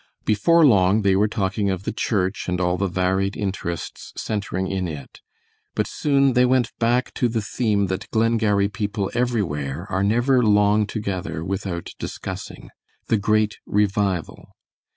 Before 0.25 0.65
long 0.65 1.03
they 1.03 1.15
were 1.15 1.27
talking 1.27 1.69
of 1.69 1.83
the 1.83 1.91
church 1.91 2.49
and 2.49 2.59
all 2.59 2.75
the 2.75 2.87
varied 2.87 3.37
interests 3.37 4.11
centering 4.17 4.65
in 4.67 4.87
it, 4.87 5.21
but 5.75 5.85
soon 5.85 6.33
they 6.33 6.43
went 6.43 6.71
back 6.79 7.13
to 7.13 7.29
the 7.29 7.39
theme 7.43 7.85
that 7.85 8.09
Glengarry 8.09 8.67
people 8.67 9.11
everywhere 9.13 9.85
are 9.91 10.01
never 10.03 10.43
long 10.43 10.87
together 10.87 11.45
without 11.45 11.91
discussing 11.99 12.71
the 13.09 13.17
great 13.17 13.59
revival. 13.67 14.55